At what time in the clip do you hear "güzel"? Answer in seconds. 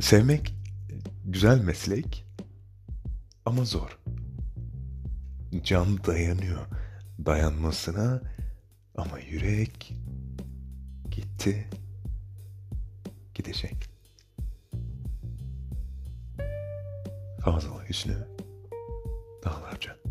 1.24-1.60